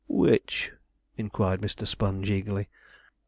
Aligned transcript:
'Which?' 0.07 0.71
inquired 1.15 1.61
Mr. 1.61 1.85
Sponge 1.85 2.27
eagerly. 2.31 2.69